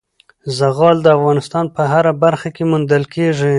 زغال 0.57 0.97
د 1.03 1.07
افغانستان 1.17 1.65
په 1.75 1.81
هره 1.91 2.13
برخه 2.23 2.49
کې 2.55 2.63
موندل 2.71 3.03
کېږي. 3.13 3.49